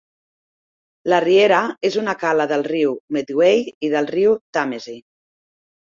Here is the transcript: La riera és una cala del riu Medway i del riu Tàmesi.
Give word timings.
La 1.13 1.19
riera 1.25 1.59
és 1.91 1.99
una 2.05 2.17
cala 2.25 2.49
del 2.55 2.67
riu 2.71 2.97
Medway 3.19 3.65
i 3.89 3.95
del 3.97 4.13
riu 4.19 4.39
Tàmesi. 4.61 5.03